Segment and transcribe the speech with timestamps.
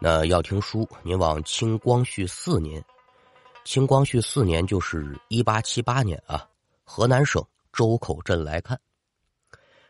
[0.00, 2.84] 那要听书，您往清光绪四年，
[3.64, 6.46] 清光绪四年就是一八七八年啊，
[6.84, 7.42] 河南省
[7.72, 8.78] 周口镇来看。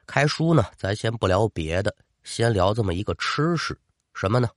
[0.06, 3.76] 开书呢，咱先不聊别的，先聊这么一个吃食，
[4.12, 4.48] 什么呢？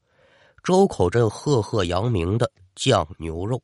[0.63, 3.61] 周口镇赫赫扬名的酱牛肉。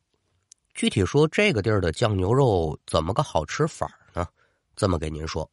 [0.72, 4.26] 具体说，这个地儿的酱牛肉怎么个好吃法呢？
[4.74, 5.48] 这么给您说，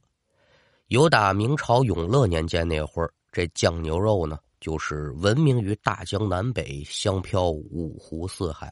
[0.88, 4.40] 有打明朝永乐年间那会儿，这酱牛肉呢。
[4.62, 8.72] 就是闻名于大江南北，香飘五湖四海。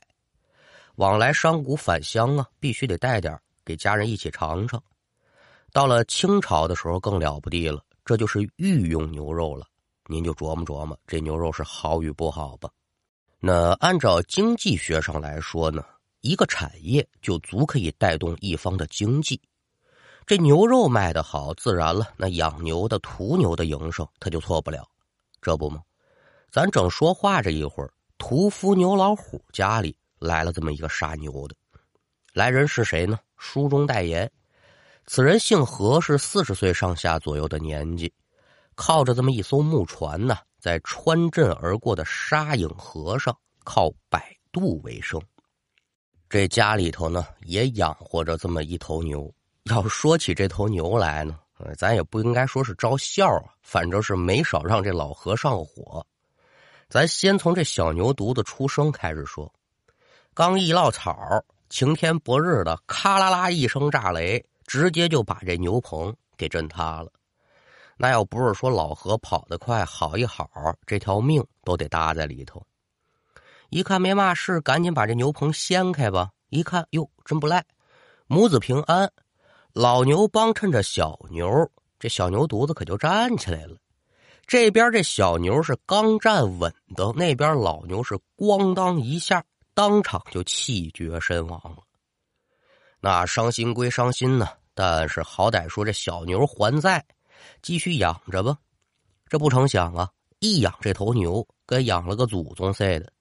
[0.96, 4.82] 往来商贾返乡啊，必须得带点给家人一起尝尝。
[5.74, 9.66] 到了清朝的时候更了不地了，这就是御用牛肉了。
[10.06, 12.70] 您就琢磨琢磨，这牛肉是好与不好吧？
[13.40, 15.84] 那按照经济学上来说呢，
[16.22, 19.42] 一个产业就足可以带动一方的经济。
[20.28, 24.88] 这牛肉卖得好，自然了，那养牛的、屠牛的营生他就错不了。
[25.42, 25.82] 这不吗？
[26.52, 31.56] 咱正说话这一会儿，屠夫牛老虎家里来了这么一个杀牛的。
[32.34, 33.20] 来人是谁呢？
[33.38, 34.30] 书中代言，
[35.06, 38.12] 此人姓何，是四十岁上下左右的年纪，
[38.74, 45.22] 靠着这么一艘木船呢，在穿镇而过的沙影河上靠摆渡为生。
[46.28, 49.32] 这家里头呢，也养活着这么一头牛。
[49.66, 51.38] 要说起这头牛来呢。
[51.78, 56.06] 咱也不应该说是招笑啊，反正是没少让这老和尚火。
[56.90, 59.54] 咱先从这小牛犊子出生开始说，
[60.34, 61.16] 刚一落草，
[61.70, 67.12] 晴天博日的，咔啦啦一声炸雷，直接就把这牛棚给震塌了。
[67.96, 70.50] 那要不是说老何跑得快，好一好，
[70.88, 72.66] 这条命都得搭在里头。
[73.70, 76.32] 一看没嘛事，赶紧把这牛棚掀开吧。
[76.50, 77.64] 一看，哟，真不赖，
[78.26, 79.12] 母子平安。
[79.74, 83.78] 老牛帮衬着小牛，这小牛犊子可就站起来了。
[84.50, 91.84] 这边这小牛是刚站稳的，那边老牛是咣当一下，当场就气绝身亡了。
[93.00, 97.06] 那伤心归伤心呢，但是好歹说这小牛还在，
[97.62, 98.58] 继续养着吧。
[99.28, 100.10] 这不成想啊，
[100.40, 103.14] 一养这头牛跟养了个祖宗似的。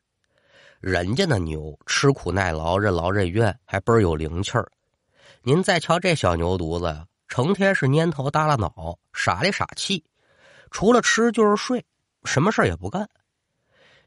[0.80, 4.66] 人家那牛吃苦耐劳，任劳任怨，还倍儿有灵气儿。
[5.42, 10.02] 您再瞧这小牛犊子呀，成天是蔫头耷拉脑，傻里傻气，
[10.70, 11.84] 除了吃就是睡，
[12.24, 13.08] 什么事也不干。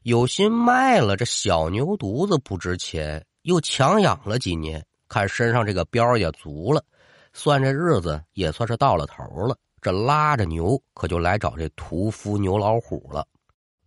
[0.02, 6.84] 有心卖了这小牛犊子不值钱，又强养了几年，看身上这个膘也足了，
[7.32, 9.56] 算这日子也算是到了头了。
[9.80, 13.26] 这拉着牛可就来找这屠夫牛老虎了。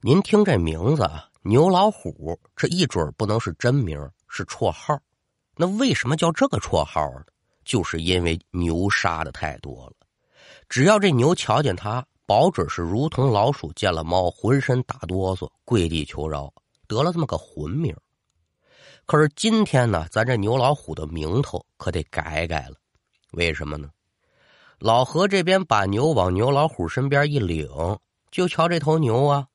[0.01, 3.97] 您听这名字啊，牛老虎，这一准不能是真名，
[4.27, 4.97] 是绰号。
[5.55, 7.23] 那为什么叫这个绰号呢？
[7.63, 9.93] 就是因为牛杀的太多了，
[10.69, 16.51] 只要这牛瞧见他，保准是如同老鼠见了猫，浑身打哆嗦，跪地求饶，
[16.87, 17.95] 得了这么个混名。
[19.05, 22.75] 可是今天呢，咱这牛老虎的名头可得改改了。
[23.33, 23.89] 为什么呢？
[24.79, 27.69] 老何这边把牛往牛老虎身边一领，
[28.31, 29.47] 就瞧这头牛啊，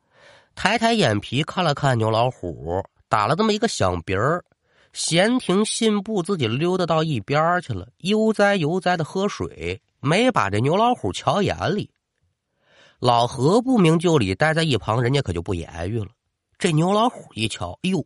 [0.54, 4.44] 抬抬眼皮看了看牛老虎，打了这么一个响鼻儿。
[4.92, 11.90] 闲庭信步，自己溜达到一边去了，悠哉悠哉的喝水，没把这牛老虎瞧眼里。
[13.00, 16.08] 老何不明就里，待在一旁，人家可就不言语了。
[16.58, 18.04] 这牛老虎一瞧，哎呦，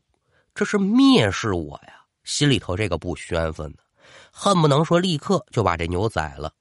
[0.55, 2.05] 这是蔑视我呀！
[2.23, 3.79] 心里头这个不宣愤呢，
[4.31, 6.53] 恨不能说立刻就把这牛宰了。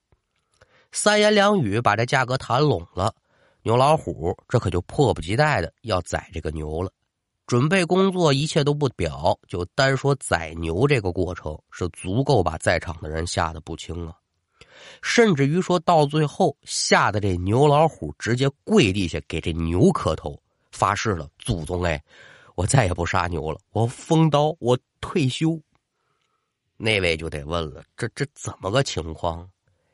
[0.92, 3.14] 三言两语把这价格谈拢了，
[3.62, 6.92] 牛老虎这可就迫不及待的要宰这个牛了。
[7.46, 14.16] 准备工作一切都不表，就单说宰牛这个过程是足够把在场的人吓得不轻啊！
[15.02, 20.42] 甚至于说到最后，吓得这牛老虎直接跪地下给这牛磕头，
[20.72, 22.04] 发誓了：“祖宗哎，
[22.56, 25.62] 我再也不杀牛了，我封刀，我退休。”
[26.78, 29.50] 那位就得问了：“这这怎么个情况？”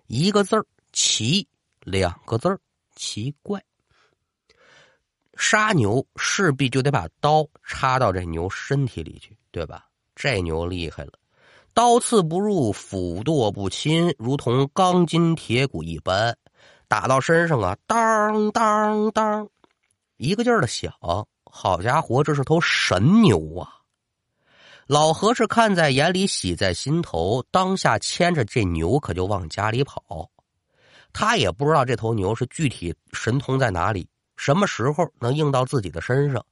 [0.07, 1.47] 一个字儿奇，
[1.81, 2.59] 两个字儿
[2.95, 3.61] 奇怪。
[5.35, 9.87] 杀牛势必就得把刀插到这牛身体里去，对吧？
[10.15, 11.13] 这牛厉害了，
[11.79, 16.35] 刀刺不入，斧剁不侵，如同钢筋铁骨一般，
[16.89, 19.47] 打到身上啊，当当当，
[20.17, 20.93] 一个劲儿的响。
[21.45, 23.79] 好家伙，这是头神牛啊！
[24.87, 30.29] 老何是看在眼里，喜在心头，当下牵着这牛可就往家里跑。
[31.13, 34.05] 他也不知道这头牛是具体神通在哪里。
[34.35, 36.45] 什么时候能应到自己的身上？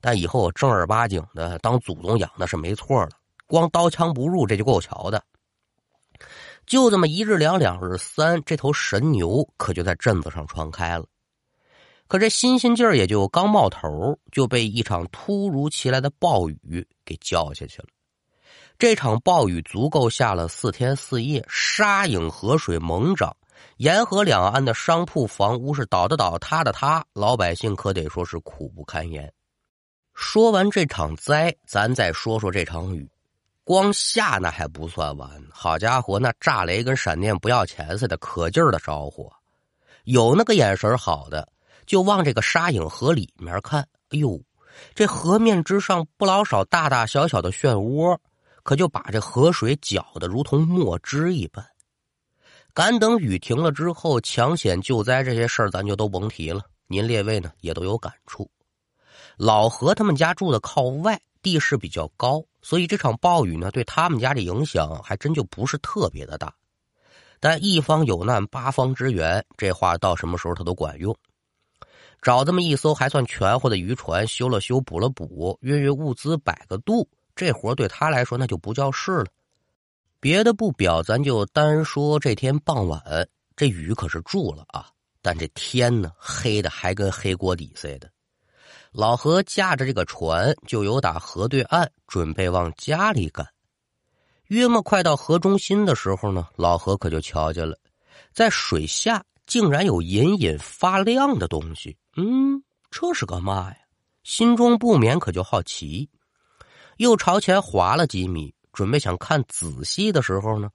[0.00, 3.12] 但以后正儿八经的当祖宗养的是没错的，
[3.50, 5.24] 光刀枪不入这就够瞧的。
[6.66, 11.04] 就这么一日两两日三，这头神牛可就在镇子上传开了。
[12.06, 17.88] 可这新鲜劲儿也就刚冒头，就被一场突如其来的暴雨给浇下去了。
[18.78, 23.36] 这场暴雨足够下了四天四夜，沙影河水猛涨，
[23.78, 29.32] 沿河两岸的商铺房屋是倒的倒，塌的塌，老百姓可得说是苦不堪言。
[30.14, 33.10] 说完这场灾，咱再说说这场雨。
[33.64, 39.32] 光下那还不算完，好家伙，那炸雷跟闪电不要钱似的，可劲儿的着火。
[40.04, 41.48] 有那个眼神好的。
[41.86, 43.80] 就往这个沙影河里面看，
[44.10, 44.40] 哎呦，
[44.94, 48.16] 这河面之上不老少大大小小的漩涡，
[48.62, 51.66] 可就把这河水搅得如同墨汁一般。
[52.72, 56.62] 赶等雨停了之后，抢险救灾这些事儿咱就都甭提了。
[56.86, 58.48] 您列位呢也都有感触。
[59.36, 66.54] 老何他们家住的靠外，地势比较高，所以这场暴雨呢对他们家的影响还真就不是特别的大。
[67.40, 71.16] 但一方有难八方支援，这话到什么时候他都管用。
[72.20, 79.26] 找这么一艘还算全乎的渔船，修了修，补了补，运运物资，摆个渡，这活对他来说那就不叫事了。
[80.20, 83.26] 别的不表，咱就单说这天傍晚，
[83.56, 84.90] 这雨可是住了啊，
[85.22, 88.10] 但这天呢，黑的还跟黑锅底似的。
[88.92, 93.46] 老何驾着这个船，就由打河对岸准备往家里赶。
[94.46, 97.78] 约莫快到河中心的时候呢，老何可就瞧见了，
[98.32, 101.96] 在水下竟然有隐隐发亮的东西。
[102.16, 103.76] 嗯，这是个嘛呀？
[104.24, 106.10] 心中不免可就好奇，
[106.96, 110.68] 又朝前滑了几米，准备想看仔细的时候呢，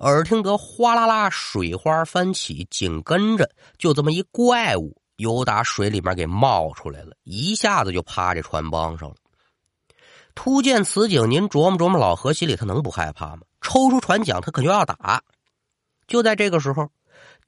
[0.00, 9.14] 耳听得哗啦啦水花翻起，紧跟着就这么一怪物由打水里面给冒出来了，一下子就趴这船帮上了。
[10.34, 13.42] 突见此景，您琢磨琢磨，老何心里他能不害怕吗？
[13.60, 15.22] 抽出船桨，他可就要打。
[16.06, 16.90] 就在这个时候，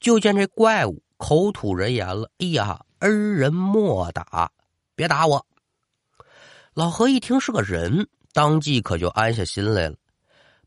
[0.01, 4.51] 就见这怪物口吐人言了：“哎呀！”恩人莫打，
[4.95, 5.45] 别打我。
[6.73, 9.97] 老何一听是个人，当即可就安下心来了，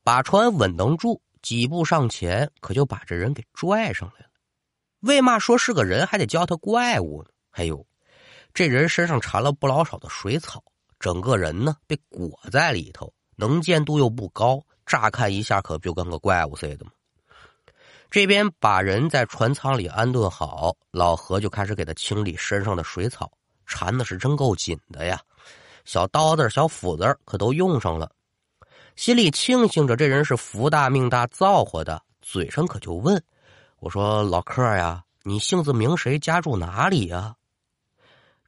[0.03, 4.26] 把船稳当住，几步上前，可就把这人给拽上来了。
[5.01, 7.29] 为嘛说是个人，还得叫他怪物呢？
[7.51, 7.85] 哎呦，
[8.53, 10.63] 这人身上缠了不老少的水草，
[10.99, 16.91] 整个人呢被裹在里头，能见度又不高，乍看一下可不就跟个怪物似的吗。
[18.09, 23.29] 这边把人在船舱里安顿好，老何就开始给他清理身上的水草，
[23.65, 25.19] 缠的是真够紧的呀！
[25.83, 28.09] 小刀子、小斧子可都用上了，
[28.95, 33.21] 心里庆幸着这人是福大命大造化的，嘴上可就问
[33.79, 36.17] ：“我说老客呀，你姓字名谁？
[36.17, 37.35] 家住哪里呀？”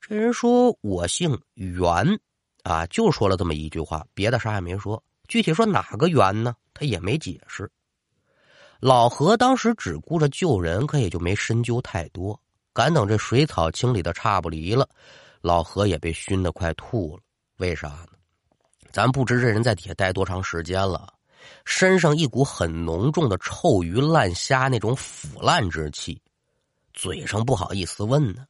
[0.02, 2.20] 这人说：“我姓袁，
[2.64, 5.04] 啊，就说了这么一句话，别的啥也没说。
[5.28, 6.56] 具体说哪个袁呢？
[6.74, 7.70] 他也没解释。”
[8.80, 12.40] 老何当时只顾着救人，可也就没深究太多。
[12.74, 14.88] 赶等这水草清理的差不离了，
[15.42, 17.22] 老何也被熏得快吐了。
[17.58, 18.08] 为啥呢？
[18.92, 21.14] 咱不知这人在底下待多长时间了，
[21.66, 26.22] 身上一股很浓重的臭鱼烂虾那种腐烂之气，
[26.94, 28.46] 嘴上不好意思问呢。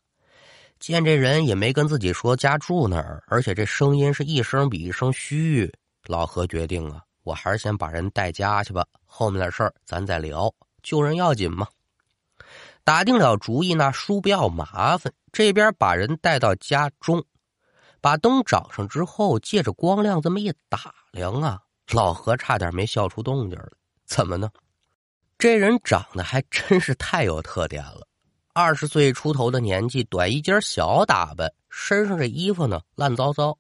[0.79, 5.69] 见这人也没跟自己说家住哪儿，而且这声音是一声比一声虚，
[6.05, 7.01] 老何决定啊。
[7.23, 10.51] 我还是先把人带家去吧，后面的事儿咱再聊。
[10.81, 11.67] 救人要紧嘛。
[12.85, 15.13] 打定了主意，那叔不要麻烦。
[15.31, 17.23] 这边把人带到家中，
[18.01, 21.61] 把灯找上之后，借着光亮这么一打量啊，
[21.95, 23.69] 老何差点没笑出动静了。
[24.05, 24.49] 怎么呢？
[25.37, 28.07] 这人长得还真是太有特点了。
[28.53, 33.57] 二十岁出头的年纪，短衣襟小打扮，身上这衣服呢烂糟糟。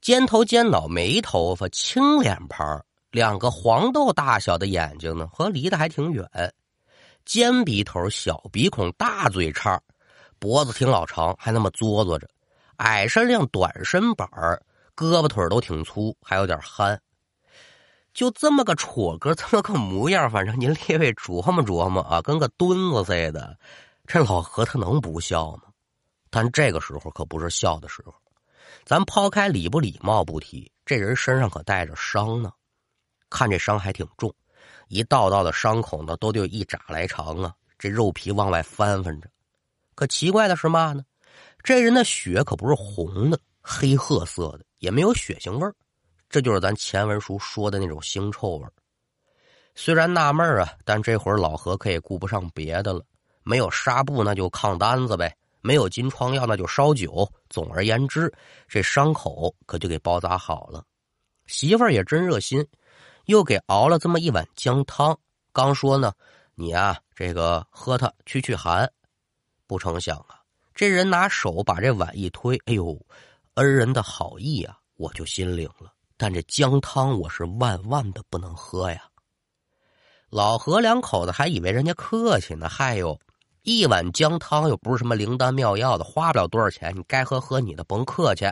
[0.00, 6.28] 尖头尖脑没头发青脸盘两个黄豆大小的眼睛呢，和离得还挺远。
[7.24, 9.80] 尖鼻头小鼻孔大嘴叉，
[10.38, 12.28] 脖子挺老长，还那么作作着。
[12.76, 14.28] 矮身量短身板
[14.94, 17.00] 胳膊腿都挺粗，还有点憨。
[18.16, 23.58] 就这么个戳哥，这么个模样，反正您列位琢磨琢磨啊，跟个墩子似的。
[24.06, 25.64] 这老何他能不笑吗？
[26.30, 28.14] 但这个时候可不是笑的时候。
[28.86, 32.50] 咱抛开礼不礼貌不提，这人身上可带着伤呢。
[33.28, 34.34] 看这伤还挺重，
[34.88, 37.52] 一道道的伤口呢，都得有一拃来长啊。
[37.78, 39.28] 这肉皮往外翻翻着。
[39.94, 41.04] 可奇怪的是嘛呢？
[41.62, 45.74] 这人的血可不是红的，黑褐色的，也没有血腥味儿。
[46.36, 48.70] 这就是咱前文书说的那种腥臭味儿。
[49.74, 53.02] 虽然纳闷啊，但这会儿老何可也顾不上别的了。
[53.42, 55.34] 没有纱布，那就炕单子呗。
[55.62, 57.26] 没有金疮药，那就烧酒。
[57.48, 58.30] 总而言之，
[58.68, 60.84] 这伤口可就给包扎好了。
[61.46, 62.62] 媳妇儿也真热心，
[63.24, 65.18] 又给熬了这么一碗姜汤。
[65.54, 66.12] 刚说呢，
[66.54, 68.92] 你啊，这个喝它去去寒。
[69.66, 70.42] 不成想啊，
[70.74, 73.00] 这人拿手把这碗一推，哎呦，
[73.54, 75.94] 恩人的好意啊，我就心领了。
[76.16, 79.02] 但这姜汤我是万万的不能喝呀。
[80.30, 83.18] 老何两口子还以为人家客气呢，嗨哟，
[83.62, 88.44] 一碗姜汤又不是什么灵丹妙药的，花不了多少钱，你该喝喝你的，甭客气。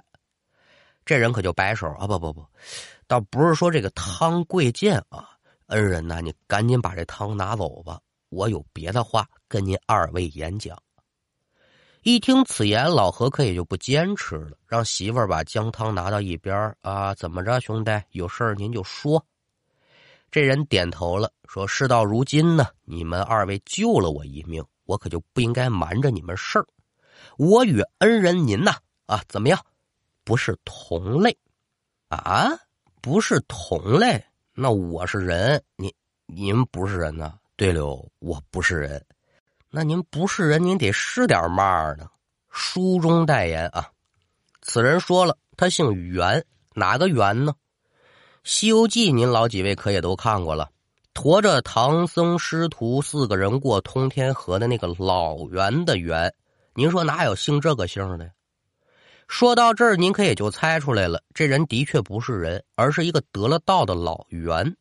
[1.04, 2.46] 这人可就摆手啊，不不不，
[3.06, 5.30] 倒不是说这个汤贵贱啊，
[5.66, 10.78] 恩人呐，你赶紧把这汤拿走吧，我有别的话跟您二位演讲。
[12.04, 19.24] 一听此言，老何可也就不坚持了，让媳妇儿把姜汤拿到一边啊，怎么着，兄弟，有事儿您就说。
[20.30, 26.66] 这人点头了，说：“事到如今呢，你们二位救了我一命，我可就不应该瞒着你们事儿。
[27.38, 29.58] 我与恩人您呐，啊，怎么样？
[30.24, 31.34] 不是同类
[32.08, 32.50] 啊？
[33.00, 34.22] 不是同类？
[34.52, 35.90] 那我是人，您
[36.26, 37.32] 您不是人呐？
[37.56, 39.02] 对了，我不是人。”
[39.76, 42.06] 那您不是人，您得是点嘛呢？
[42.48, 43.88] 书中代言啊，
[44.62, 47.52] 此人说了，他姓袁，哪个袁呢？
[48.44, 50.70] 《西游记》您老几位可也都看过了，
[51.12, 56.32] 驮着唐僧师徒四个人过通天河的那个老袁的袁，
[56.74, 58.30] 您说哪有姓这个姓的？
[59.26, 64.76] 说到这儿，您可也就猜出来了，这人的确不是人，而是一个得了道的老袁。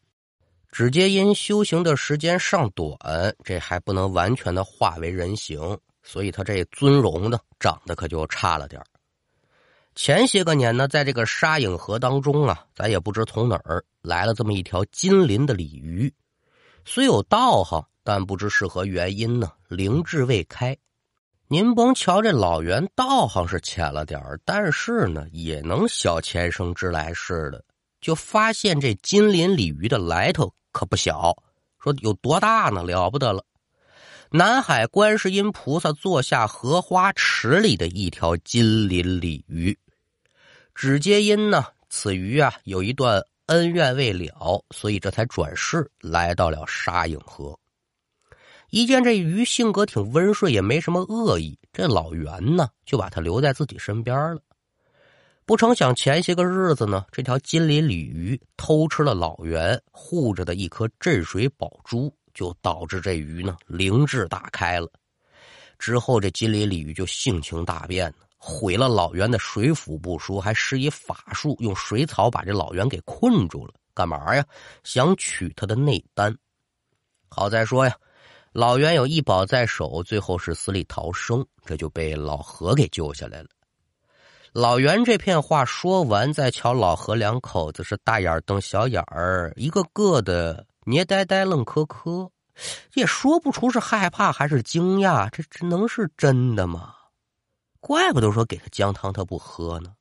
[0.73, 2.97] 只接因修行的时间尚短，
[3.43, 8.81] 这还不能完全的化为人形，所以他这尊容呢，长得可就差了点
[9.93, 16.11] 前些个年呢，在这个沙影河当中啊，咱也不知从哪儿来了这么一条金鳞的鲤鱼，
[16.85, 20.75] 虽有道行，但不知是何原因呢，灵智未开。
[21.49, 27.63] 您甭瞧这老袁道行是浅了点但是呢，也能晓前生之来世的，
[28.01, 30.51] 就发现这金鳞鲤鱼的来头。
[30.73, 31.33] 可不小，
[31.79, 32.83] 说有多大呢？
[32.83, 33.45] 了不得了！
[34.31, 39.77] 南海观世音菩萨座下荷花池里的一条金鳞鲤鱼，
[40.73, 47.57] 只皆因呢此鱼啊有一段恩怨未了，所以这才转世来到了沙影河。
[48.71, 54.41] 一见这鱼性格挺温顺，也没什么恶意，这老袁呢就把它留在自己身边了。
[55.53, 64.91] 不成想，前些个日子呢，这条金鳞鲤鱼偷吃了老袁护着的一颗镇水宝珠，就导致这鱼呢灵智大开了。
[65.77, 73.75] 之后，这金鳞鲤鱼就性情大变，毁了老袁的水府不说，还施以法术，用水草把这老袁给困住了。
[73.93, 74.43] 干嘛呀？
[74.83, 76.35] 想取他的内丹。
[77.29, 77.95] 好在说呀，
[78.53, 83.49] 老袁有一宝在手，最后是死里逃生，这就被老何给救下来了。
[84.53, 92.29] 老袁这片话说完，再瞧老何两口子是大眼瞪小眼儿，一个个的捏呆呆愣磕磕，
[92.93, 96.93] 也说不出是害怕还是惊讶，这这能是真的吗？
[97.79, 99.91] 怪不得说给他姜汤他不喝呢。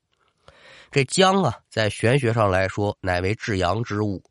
[0.90, 4.22] 这姜啊，在玄学上来说，乃为至阳之物，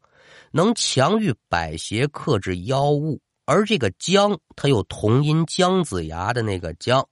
[0.51, 3.20] 能强御百邪，克制妖物。
[3.46, 7.04] 而这个姜，它又同音姜子牙的那个姜，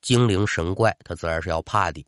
[0.00, 2.02] 精灵神怪，他自然是要怕的。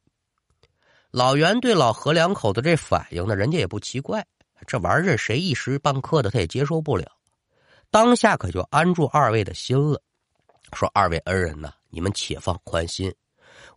[1.16, 4.22] 老袁对老何两口子这反应呢，人家也不奇怪。
[4.66, 7.10] 这玩意儿谁一时半刻的他也接受不了。
[7.90, 9.98] 当下可就安住二位的心了，
[10.74, 13.10] 说：“二位恩人呐，你们且放宽心，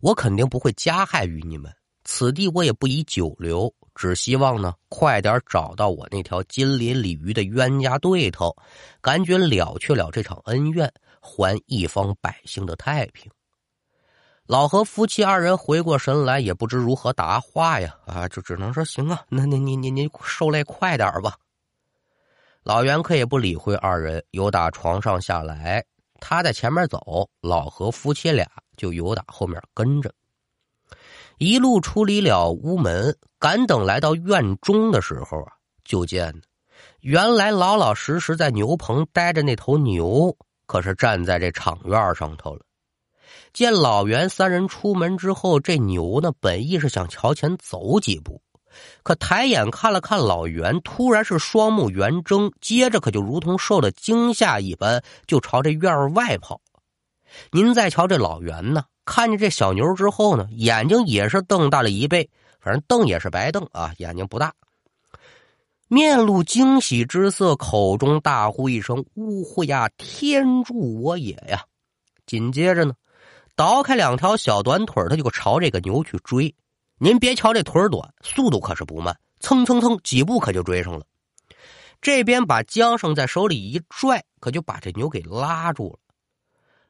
[0.02, 1.72] 我肯定不会加害于你们。
[2.04, 8.54] 此地我也不宜久留，只希望呢，快点找到我那条金鳞鲤鱼的冤家对头，
[9.00, 10.92] 赶紧了却了这场恩怨，
[11.22, 13.32] 还一方百姓的太平。”
[14.50, 17.96] 老何夫妻二人回过神来，也不知如何答话呀！
[18.04, 21.36] 啊，就只能说行啊，那那您您您受累快点吧。
[22.64, 25.84] 老袁可也不理会二人，由打床上下来，
[26.18, 28.44] 他在前面走，老何夫妻俩
[28.76, 30.12] 就由打后面跟着。
[31.38, 35.52] 一路出离了屋门，赶等来到院中的时候啊，
[35.84, 36.34] 就见
[37.02, 42.62] 原来老老实实在牛棚待着那头牛，可是站在这场院上头了。
[43.52, 48.40] 见老袁三人出门之后，这牛呢，本意是想朝前走几步，
[49.02, 56.60] 可抬眼看了看老袁，突然是双目圆睁，接着可就如同受了惊吓一般，就朝这院外跑。
[57.50, 62.30] 您再瞧这老袁呢，看见这小牛之后呢，眼睛也是瞪大了一倍，
[62.60, 64.54] 反正瞪也是白瞪啊，眼睛不大，
[65.88, 71.64] 面露惊喜之色，口中大呼一声：“呜呼呀，天助我也呀！”
[72.26, 72.94] 紧接着呢。
[73.60, 76.54] 倒开两条小短腿，他就朝这个牛去追。
[76.96, 81.04] 您别瞧这腿短，速度可是不慢，蹭蹭蹭几步可就追上了。
[82.00, 85.98] 这边把缰绳在手里一拽，可就把这牛给拉住了。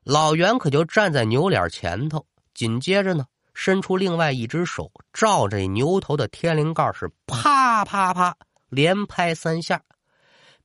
[0.04, 2.24] 老袁可就站在牛脸前头，
[2.54, 8.36] 紧接着呢，伸出另外一只手，照着牛头的天灵盖是啪啪啪
[8.68, 9.82] 连拍三下，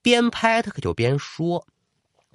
[0.04, 1.66] 边拍他可就边说：“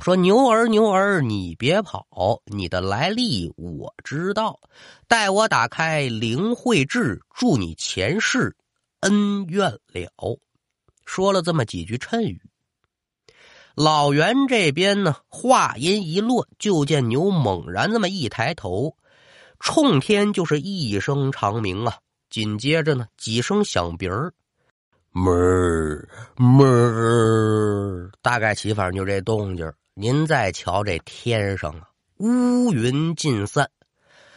[0.00, 2.06] 说牛儿牛儿，你别跑，
[2.46, 4.58] 你的来历我知道，
[5.06, 8.56] 待我打开灵慧志，祝你前世
[9.00, 10.38] 恩怨了。”
[11.04, 12.40] 说了这么几句谶语。
[13.74, 18.96] 老袁这边呢，话音一落，就见牛猛然这么一抬头，
[19.58, 21.98] 冲天就是一声长鸣啊！
[22.30, 24.32] 紧接着呢，几声响鼻儿，
[25.12, 33.68] 哞哞，大概起反正就这动静您再瞧这天上啊，乌云尽散，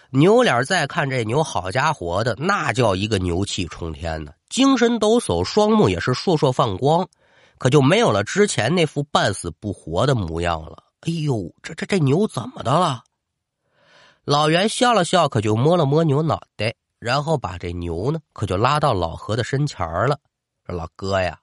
[0.10, 7.08] 牛脸再看这牛，好家伙的，那叫一个牛气冲天呢，精神抖擞，双目也是烁烁放光。
[7.60, 10.84] 可就没有了之前那副半死不活的模样了。
[11.02, 13.04] 哎呦，这这这牛怎么的了？
[14.26, 20.20] 老袁笑了笑，可就摸了摸牛脑袋，然后把这牛呢，可就拉到老何的身前了。
[20.66, 21.40] 说：“老哥呀，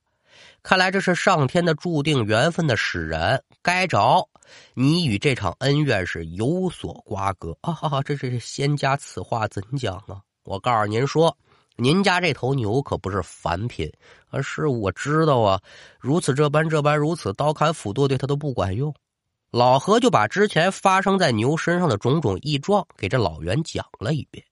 [0.62, 4.28] 看来这是上天的注定缘分的使然，该着
[4.74, 8.02] 你与这场恩怨是有所瓜葛啊！
[8.04, 10.20] 这这这仙家此话怎讲啊？
[10.44, 11.36] 我告诉您说。”
[11.76, 13.90] 您家这头牛可不是凡品，
[14.28, 15.58] 而是我知道啊，
[15.98, 18.94] 如此这般这般如此，刀砍斧剁对他都不管用。
[19.50, 24.44] 老何就把之前发生在牛身上的种种异状给这老袁讲了一遍。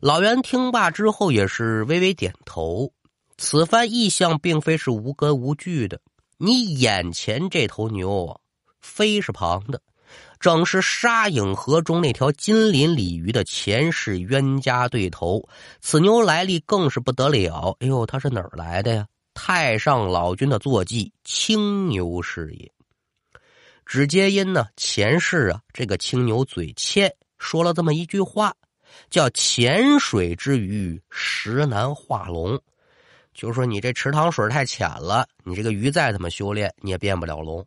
[0.00, 2.90] 老袁听罢之后也是微微点头，
[3.38, 6.00] 此番意象并非是无根无据的。
[6.38, 8.40] 你眼前这头牛啊，
[8.80, 9.80] 非是旁的。
[10.38, 15.48] 正是沙影河中那条金鳞鲤鱼的前世冤家对头，
[15.80, 17.76] 此牛来历更是不得了。
[17.80, 19.06] 哎呦，他是哪儿来的呀？
[19.34, 22.70] 太上老君的坐骑青牛是也。
[23.84, 28.54] 只皆因呢，前世啊，这个青牛嘴欠，说了这么一句话，
[29.10, 32.60] 叫“浅水之鱼，实难化龙”，
[33.36, 37.64] 就说你这池塘水太浅了，你这个鱼再怎么修炼，你也变不了龙。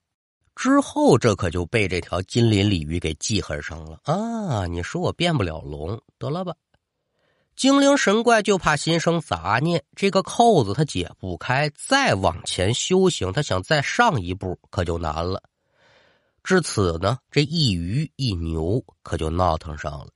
[0.56, 4.66] 之后，这可就被这条金鳞鲤鱼给记恨上了啊！
[4.66, 6.54] 你说我变不了龙，得了吧？
[7.56, 15.44] 精灵神怪就怕心生杂念，这个扣子他解不开，再往前修行，他想再上一步可就难了。
[16.44, 20.08] 至此呢，这一鱼一牛可就闹腾上了。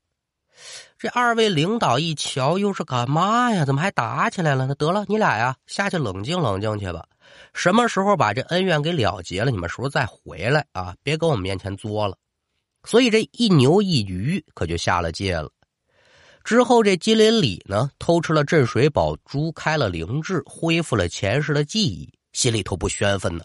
[1.04, 3.66] 这二位领导一瞧，又是干嘛呀？
[3.66, 4.68] 怎么还打起来了？
[4.68, 7.06] 那得了，你俩呀，下去冷静冷静去吧。
[7.54, 9.52] 什么时候把这恩怨给了结了？
[9.52, 10.96] 你们时候再回来啊！
[11.04, 12.16] 别搁我们面前作了。
[12.86, 15.50] 所以这一牛一鱼可就下了界了。
[16.46, 23.44] 之后这金林里呢，偷吃了镇水宝珠，开了灵智，恢复了前世的记忆，心里头不宣愤呢。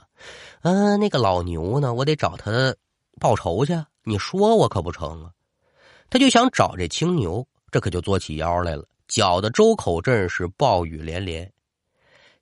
[0.62, 2.76] 嗯，那个老牛呢，我得找他
[3.20, 3.76] 报仇去。
[4.04, 5.32] 你说我可不成啊！
[6.10, 11.50] 他就想找这青牛，这可就作起妖来了，搅得周口镇是暴雨连连。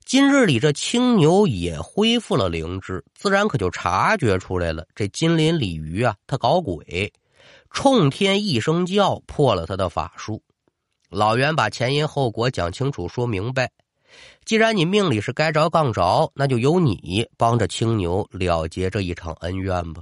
[0.05, 4.87] 今日里，这青牛也恢复了灵智，自然可就察觉出来了。
[4.95, 7.11] 这金鳞鲤鱼啊，他搞鬼，
[7.69, 10.41] 冲天一声叫，破了他的法术。
[11.09, 13.69] 老袁把前因后果讲清楚，说明白。
[14.45, 20.01] 既然你命里是该着杠着，那就由你帮着青牛了结这一场恩怨吧。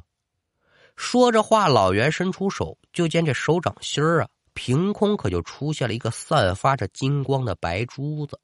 [0.95, 8.39] 说着话，老袁伸出手，就见这手掌心儿啊，凭空可就出现了一个散发着金光的白珠子。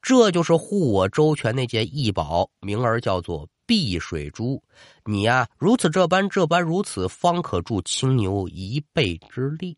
[0.00, 4.60] 这就是护我周全那件异宝，名儿叫做碧水珠。
[5.04, 9.76] 你呀，如此这般这般如此，方可助青牛一臂之力。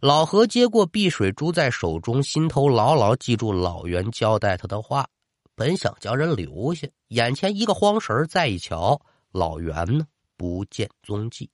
[0.00, 5.06] 老何接过碧水珠在手中，心头牢牢记住老袁交代他的话，
[5.54, 10.04] 本想将人留下，眼前一个慌神再一瞧，老袁呢
[10.36, 11.50] 不见踪迹，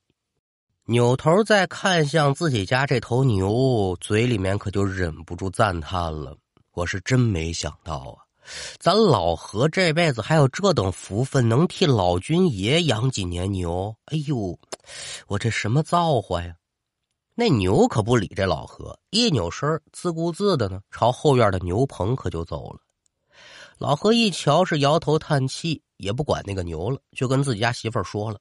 [0.87, 6.37] 扭头再看向自己家这头牛，嘴里面可就忍不住赞叹了。
[6.73, 8.18] 我是真没想到啊，
[8.79, 13.95] 咱老何这辈子还有这等福分，能替老君爷养几年牛。
[14.07, 14.59] 哎呦，
[15.29, 16.57] 我这什么造化呀！
[17.35, 22.81] 那牛可不理这老何，一扭身，自顾自的呢，朝后院的牛棚可就走了。
[23.79, 28.38] 老何一瞧，是摇头叹气，也不管那个牛了，就跟自己家媳妇说了：“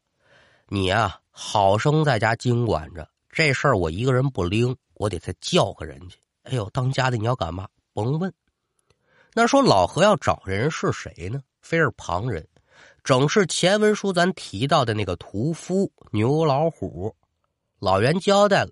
[0.74, 6.18] 你呀，好生在家经管着，这事儿我一个人不拎，我得再叫个人去。
[6.44, 8.34] 哎呦，当家的你要干嘛？”甭问，
[9.34, 11.42] 那说老何要找人是谁呢？
[11.60, 12.48] 非是旁人，
[13.04, 17.14] 正是前文书咱提到的那个屠夫牛老虎。
[17.80, 18.72] 老袁交代了，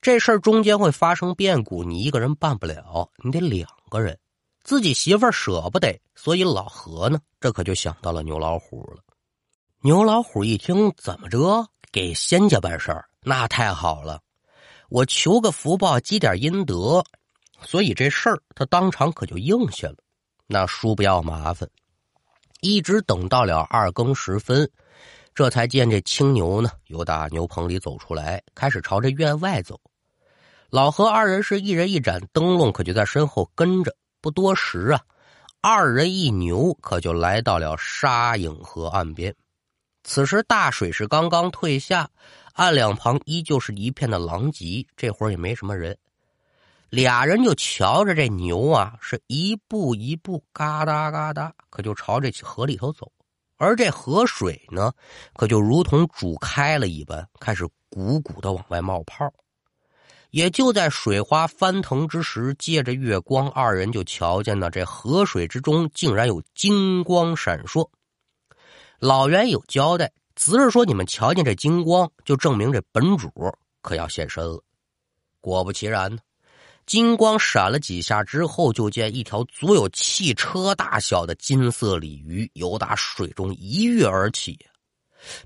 [0.00, 4.18] 这事儿中间会发生变故，你一个人办不了，你得两个人。
[4.62, 9.02] 自己媳妇儿舍不得，所以老何呢，这可就想到了牛老虎了。
[9.86, 13.06] 牛老虎一听，怎么着给仙家办事儿？
[13.20, 14.18] 那太好了。
[14.88, 17.04] 我求个福报，积点阴德，
[17.60, 19.96] 所以这事儿他当场可就应下了。
[20.46, 21.68] 那叔不要麻烦，
[22.62, 24.66] 一直等到了二更时分，
[25.34, 29.78] 这才见这青牛呢，由打牛棚里走出来，开始朝着院外走。
[30.70, 33.94] 老何二人是一人一盏灯笼，可就在身后跟着。
[34.22, 35.02] 不多时啊，
[35.60, 39.36] 二人一牛可就来到了沙影河岸边。
[40.04, 42.08] 此时大水是刚刚退下，
[42.52, 45.96] 岸两旁依旧是一片的狼藉，这会儿也没什么人。
[46.90, 53.10] 俩人就瞧着这牛啊，是一步一步嘎哒嘎哒，可就朝这河里头走。
[53.56, 54.92] 而这河水呢，
[55.34, 59.32] 可就如同煮开了一般，开始鼓鼓的往外冒泡。
[60.30, 67.88] 也就在水花翻腾之时，借着月光，二人就瞧见呢，这河水之中竟然有金光闪烁。
[69.04, 73.30] 老袁有交代，只是说你们瞧见这金光，就证明这本主
[73.82, 74.58] 可要现身了。
[75.42, 76.22] 果不其然呢，
[76.86, 84.58] 金光闪了几下之后，就见一条足有汽车大小的金色鲤鱼由打水中一跃而起，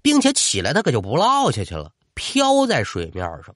[0.02, 3.52] 并且起来它可就不落下去了，飘在水面上。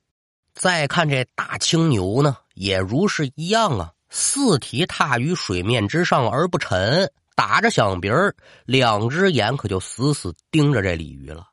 [0.53, 7.09] 再看这大青牛呢，也如是一样啊，四蹄踏于水面之上而不沉。
[7.35, 8.35] 打着响鼻儿，
[8.67, 11.49] 两只眼可就死死盯着这鲤鱼了。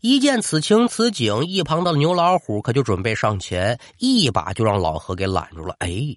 [0.00, 5.76] 一见此情此景，一旁的牛老虎可就准备上前，一把就让老何给揽住了。
[5.78, 6.16] 哎，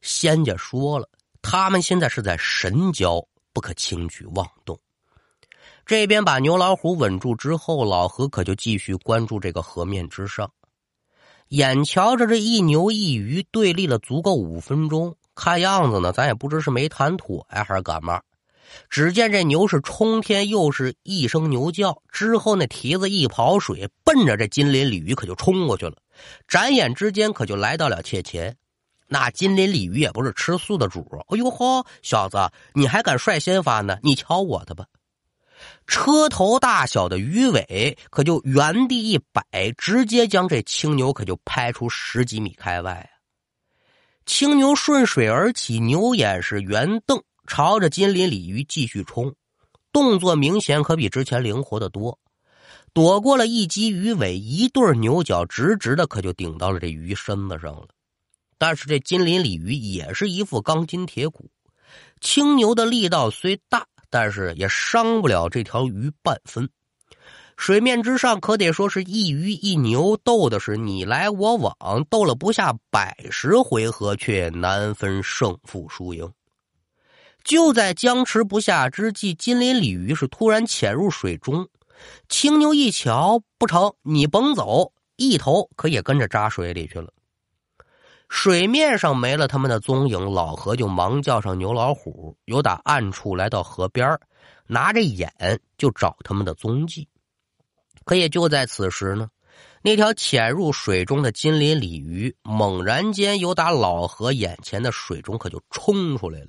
[0.00, 1.08] 仙家说了，
[1.40, 4.76] 他们现在是在神交，不可轻举妄动。
[5.86, 10.50] 这边把牛老虎稳住之后，老何可就继续关注这个河面之上，
[11.48, 15.16] 眼瞧着这一牛一鱼对立了足够五分钟。
[15.34, 18.20] 看样子呢，咱也不知是没谈妥呀，还是干嘛。
[18.88, 25.96] 只见这牛是冲天，又是一声牛叫，之后那蹄子一跑水，奔着这金鳞鲤鱼可就冲过去了。
[26.48, 28.56] 眨眼之间，可就来到了切前。
[29.08, 33.98] 那金鳞鲤鱼也不是吃素的主，哎呦呵，小子，你还敢率先发呢？
[34.02, 34.86] 你瞧我的吧！
[35.86, 39.42] 车头大小的鱼尾可就原地一摆，
[39.76, 43.06] 直接将这青牛可就拍出十几米开外。
[44.24, 49.34] 青牛顺水而起，牛眼是圆瞪，朝着金鳞鲤鱼继续冲，
[49.92, 52.18] 动作明显可比之前灵活的多。
[52.92, 57.88] 躲过了一击鱼尾，一对牛角直直的，可就顶到了这鱼身子上了。
[58.58, 61.50] 但是这金鳞鲤鱼也是一副钢筋铁骨，
[62.20, 66.68] 青牛的力道虽大，但是也伤不了这条鱼半分。
[67.62, 76.28] 水面之上可得说是一鱼一牛斗的是你来我往，斗了不下百十回合，却难分胜负输赢。
[77.44, 81.68] 就在僵持不下之际，金鳞鲤鱼是突然潜入水中，
[82.28, 87.12] 青牛一瞧不成，你甭走，一头可也跟着扎水里去了。
[88.28, 94.18] 水面上没了他们的踪影，老何就忙叫上牛老虎，由打暗处来到河边，
[94.66, 95.32] 拿着眼
[95.78, 97.06] 就找他们的踪迹。
[98.04, 99.28] 可也就在此时呢，
[99.82, 106.48] 那条潜入水中的金鳞鲤鱼猛然间由打老何眼前的水中可就冲出来了，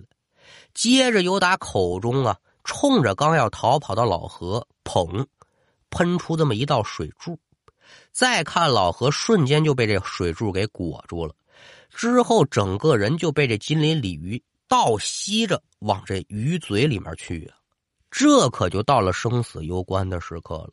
[0.73, 5.25] 接着由打口中啊冲着刚要逃跑的老何砰
[5.89, 7.37] 喷出这么一道水柱，
[8.11, 11.35] 再看老何瞬间就被这水柱给裹住了，
[11.89, 17.57] 之后整个人就被这金鳞鲤鱼倒吸着往这鱼嘴里面去啊，
[18.09, 20.71] 这可就到了生死攸关的时刻了。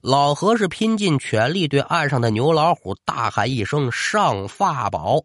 [0.00, 5.24] 老何是拼尽全力对岸上的牛老虎大喊一声“上法宝”，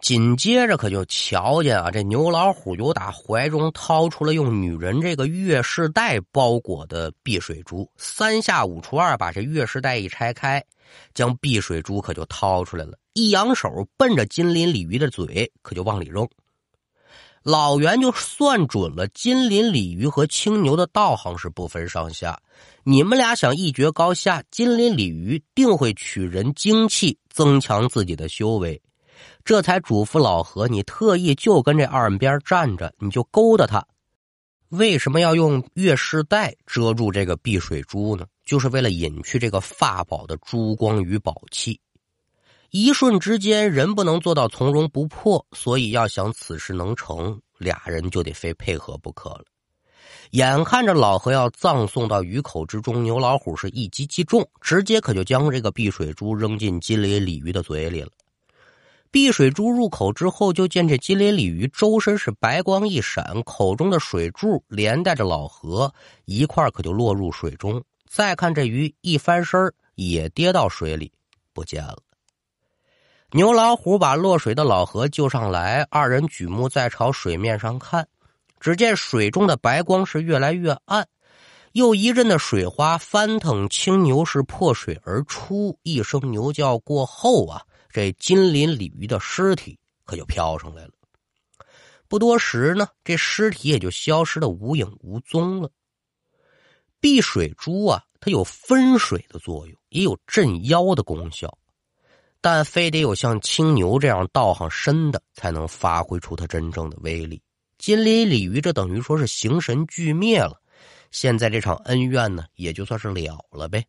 [0.00, 10.64] 紧接着可就瞧见啊，这牛老虎由打怀中掏出了用女人这个月事带包裹的碧水珠，三下五除二把这月事带一拆开，
[11.12, 16.26] 将碧水珠可就掏出来了，一扬手奔着金鳞鲤鱼的嘴可就往里扔。
[17.42, 22.38] 老袁就算准了金鳞鲤鱼和青牛的道行是不分上下，
[22.84, 28.80] 你们俩想一决高下，金鳞鲤鱼定会取人精气，增强自己的修为。
[29.42, 33.86] 这才嘱咐老何，你特意就跟这岸边站着，你就勾搭他。
[34.68, 38.26] 为什么要用月事带遮住这个碧水珠呢？
[38.44, 41.80] 就是为了隐去这个法宝的珠光与宝气。
[42.70, 49.44] 一瞬之间，人不能做到从容不迫，所以要想此事能成，俩人就得非配合不可了。
[50.30, 58.10] 眼看着老何要葬送到鱼口之中，牛老虎是一击击中，直接可就将这个碧水珠扔进金鳞鲤鱼的嘴里了。
[59.10, 65.92] 碧水珠入口之后，就见这金鳞鲤鱼周身是白光一闪，口中的水柱连带着老何
[66.26, 67.82] 一块可就落入水中。
[68.08, 71.10] 再看这鱼一翻身也跌到水里
[71.52, 71.98] 不见了。
[73.32, 78.08] 牛老虎把落水的老何救上来，二人举目再朝水面上看，
[78.58, 81.06] 只见水中的白光是越来越暗，
[81.70, 90.90] 又一阵的水花翻腾，青牛是破水而出，一声牛叫过后啊，这金鳞鲤鱼的尸体可就飘上来了。
[92.08, 95.70] 不多时呢，这尸体也就消失的无影无踪了。
[96.98, 101.56] 避水珠啊，它有分水的作用，也有镇妖的功效，
[102.40, 107.40] 但非得有像青牛这样道行深的，才能发挥出它真正的威力。
[107.78, 110.60] 金鳞鲤鱼这等于说是形神俱灭了，
[111.10, 113.84] 现在这场恩怨呢，也就算是了了呗。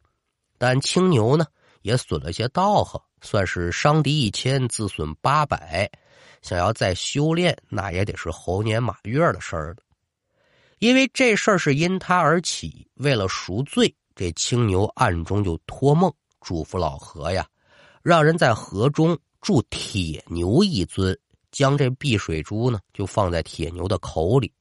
[0.57, 1.45] 但青牛呢，
[1.81, 5.89] 也损了些道行，算是伤敌一千，自损八百。
[6.41, 9.77] 想要再修炼，那也得是猴年马月的事儿了。
[10.79, 17.45] 因为这事儿是因他而起，为了赎罪，这青牛暗中就托梦嘱咐老何呀，
[18.03, 21.17] 让人在河中铸铁牛一尊，
[21.51, 24.51] 将这碧水珠呢就放在铁牛的口里，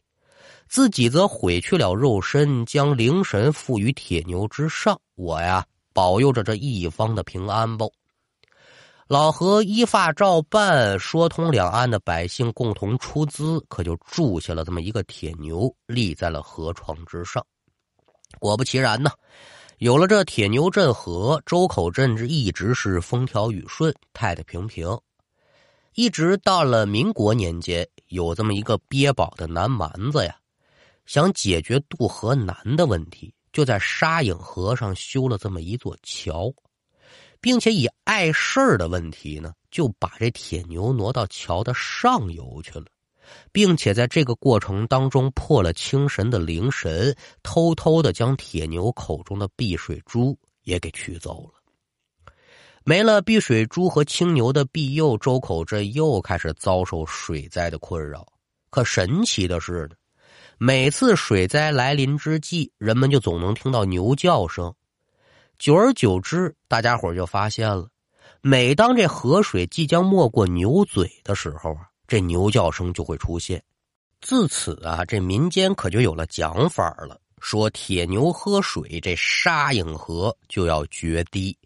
[0.69, 5.01] 自己则毁去了肉身，将灵神附于铁牛之上。
[5.15, 7.93] 我呀，保佑着这一方的平安不？
[9.07, 17.45] 老何依法照办，说通两岸的百姓共同出资，可就铸下了这么一个铁牛，立在了河床之上。
[18.39, 19.11] 果不其然呢，
[19.81, 24.87] 有了这铁牛镇河，周口镇这一直是风调雨顺、太太平平。
[25.95, 30.37] 一直到了民国年间，有这么一个憋宝的南蛮子呀，
[31.07, 36.53] 想解决渡河难的问题，就在沙影河上修了这么一座桥。
[37.41, 42.85] 并且以碍事儿的问题呢，就把这铁牛挪到桥的上游去了，
[43.53, 51.55] 并且在这个过程当中破了青神的灵神，偷偷的将铁牛口中的碧水珠也给取走了。
[52.83, 58.27] 没了碧水珠和青牛的庇佑，周口镇又开始遭受水灾的困扰。
[58.71, 59.89] 可神奇的是，
[60.57, 64.73] 每次水灾来临之际，人们就总能听到牛叫声。
[65.59, 67.89] 久而久之，大家伙就发现了，
[68.41, 73.63] 每当这河水即将没过牛嘴的时候啊，这牛叫声就会出现。
[74.21, 81.57] 自此啊，这民间可就有了讲法了，说铁牛喝水，这沙影河就要决堤，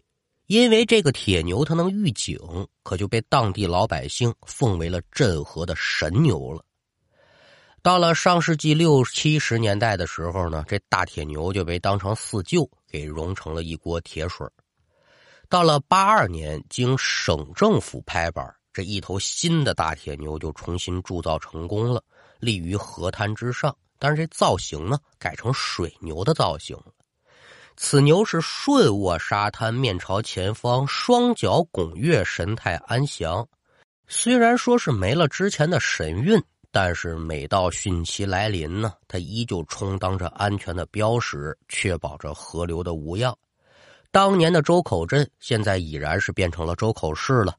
[0.45, 2.37] 因为这个铁牛它能预警，
[2.83, 6.63] 可就被当地老百姓奉为了镇河的神牛了。
[7.81, 14.47] 到了上世纪六七十年代的时候呢，这大铁牛就被当成四旧，给融成了一锅铁水。
[15.49, 18.45] 到了八二年，经省政府拍板，
[18.75, 22.03] 这一头新的大铁牛就重新铸造成功了，
[22.41, 23.73] 立于河滩之上。
[23.97, 26.77] 但是这造型呢，改成水牛的造型。
[27.77, 33.47] 此牛是顺卧沙滩，面朝前方，双脚拱月，神态安详。
[34.09, 36.43] 虽然说是没了之前的神韵。
[36.71, 43.33] 但是每到汛期来临呢，它依旧充当着安全的标识，确保着河流的无恙。
[44.11, 47.55] 当年的周口镇现在已然是变成了周口市了，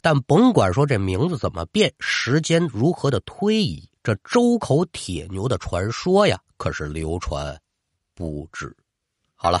[0.00, 7.58] 但甭管说这名字怎么变，时间如何的推移，这周口铁牛的传说呀，可是流传
[8.14, 8.74] 不止。
[9.34, 9.60] 好了，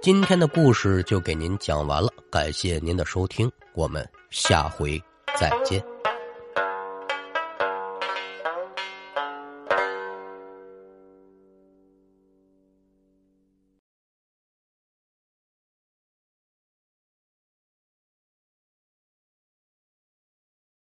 [0.00, 5.02] 今天的故事就给您讲完了，感谢您的收听，我们下回
[5.38, 5.84] 再见。